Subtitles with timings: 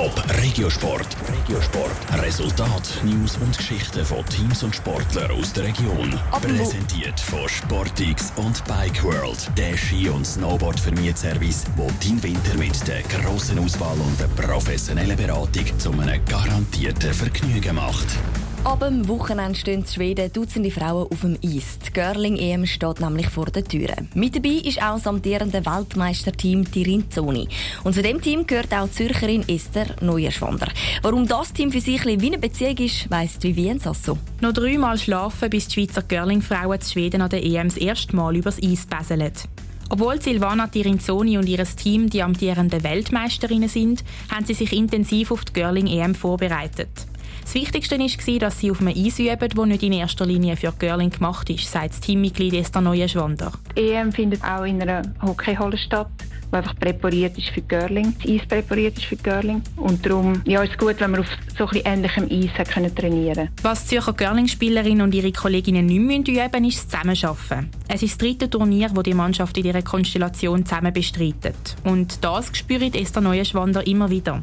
[0.00, 1.14] Top Regiosport.
[1.28, 2.22] Regiosport.
[2.22, 6.18] Resultat, News und Geschichten von Teams und Sportlern aus der Region.
[6.40, 9.50] Präsentiert von Sportix und Bike World.
[9.58, 15.78] Der Ski- und Snowboard-Vermietservice, wo dein Winter mit der grossen Auswahl und der professionellen Beratung
[15.78, 18.06] zu einem garantierten Vergnügen macht.
[18.62, 21.78] Ab dem Wochenende stehen in Schweden Dutzende Frauen auf dem Eis.
[21.78, 24.10] Die Girling-EM steht nämlich vor den Türen.
[24.12, 27.48] Mit dabei ist auch das amtierende Weltmeisterteam Tirinzoni.
[27.84, 30.68] Und zu dem Team gehört auch Zürcherin Esther Neuerschwander.
[31.00, 34.18] Warum das Team für sich wie eine Beziehung ist, weiss Vivien Sasso.
[34.42, 38.36] Noch dreimal schlafen, bis die Schweizer Girling-Frauen zu Schweden an der EM das erste Mal
[38.36, 39.32] übers Eis bäseln.
[39.88, 45.46] Obwohl Silvana Tirinzoni und ihr Team die amtierenden Weltmeisterinnen sind, haben sie sich intensiv auf
[45.46, 47.09] die Girling-EM vorbereitet.
[47.52, 50.70] Das Wichtigste war, dass sie auf einem Eis üben, das nicht in erster Linie für
[50.70, 53.50] Girling gemacht ist, sagt das Teammitglied Esther Neuenschwander.
[53.74, 56.12] EM findet auch in einer Hockeyhalle statt
[56.50, 59.62] die einfach präpariert ist für Girling, das Eis präpariert ist für Girling.
[59.76, 63.48] Und darum ja, ist es gut, wenn man auf so ein ähnlichem Eis können trainieren
[63.62, 67.70] Was die Zürcher Girling-Spielerinnen und ihre Kolleginnen nicht mehr üben müssen, ist das Zusammenarbeiten.
[67.88, 71.76] Es ist das dritte Turnier, das die Mannschaft in dieser Konstellation zusammen bestreitet.
[71.84, 74.40] Und das spürt Esther Neuenschwander immer wieder.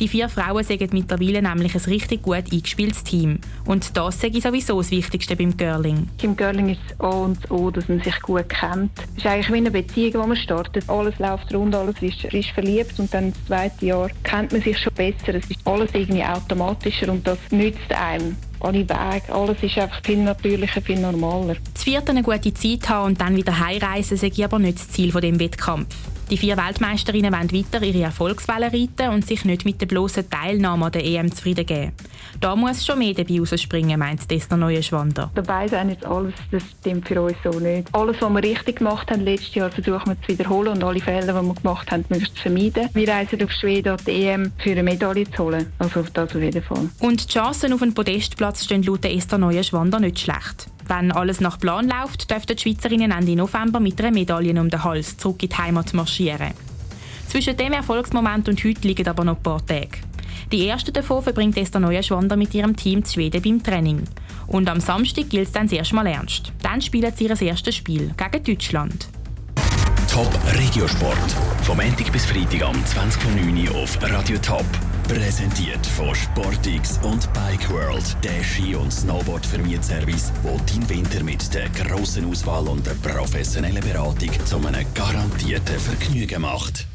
[0.00, 3.40] Die vier Frauen sind mittlerweile nämlich ein richtig gut eingespieltes Team.
[3.68, 6.08] Und das sage ich sowieso das Wichtigste beim Girling.
[6.22, 8.90] Im Girling ist es A und O, dass man sich gut kennt.
[8.98, 10.88] Es ist eigentlich wie eine Beziehung, die man startet.
[10.88, 14.78] Alles läuft rund, alles ist, ist verliebt und dann das zweite Jahr kennt man sich
[14.78, 15.34] schon besser.
[15.34, 20.18] Es ist alles irgendwie automatischer und das nützt einem alle Wege, alles ist einfach viel
[20.18, 21.56] natürlicher, viel normaler.
[21.74, 25.12] Das vierte eine gute Zeit haben und dann wieder heimreisen, sei aber nicht das Ziel
[25.12, 25.94] von dem Wettkampf.
[26.30, 30.86] Die vier Weltmeisterinnen wollen weiter ihre Erfolgswelle reiten und sich nicht mit der bloßen Teilnahme
[30.86, 31.92] an der EM zufrieden geben.
[32.40, 35.30] Da muss schon mehr dabei rausspringen, meint Esther Neuenschwander.
[35.34, 37.88] Dabei sein jetzt alles, das stimmt für uns so nicht.
[37.92, 41.40] Alles, was wir richtig gemacht haben letztes Jahr, versuchen wir zu wiederholen und alle Fehler,
[41.40, 42.88] die wir gemacht haben, möglichst zu vermeiden.
[42.94, 45.72] Wir reisen auf Schweden an die EM für eine Medaille zu holen.
[45.78, 46.88] Also auf das auf jeden Fall.
[47.00, 50.68] Und die Chancen auf einen Podestplatz stehen laut Esther Neuenschwander nicht schlecht.
[50.86, 54.82] Wenn alles nach Plan läuft, dürften die Schweizerinnen Ende November mit einer Medaille um den
[54.82, 56.54] Hals zurück in die Heimat marschieren.
[57.28, 60.07] Zwischen dem Erfolgsmoment und heute liegen aber noch ein paar Tage.
[60.50, 64.04] Die erste davon verbringt Esther Neuenschwander mit ihrem Team zu Schweden beim Training.
[64.46, 66.52] Und am Samstag gilt es dann erst mal ernst.
[66.62, 69.08] Dann spielen sie ihr erstes Spiel gegen Deutschland.
[70.10, 71.30] Top Regiosport.
[71.62, 74.64] Vom Montag bis Freitag am 20.09 auf Radio Top.
[75.06, 81.68] Präsentiert von Sportix und Bike World, der Ski- und Snowboard-Vermietservice, wo dein Winter mit der
[81.68, 86.86] grossen Auswahl und der professionellen Beratung zu einem garantierten Vergnügen macht.